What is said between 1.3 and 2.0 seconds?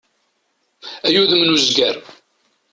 n uzger!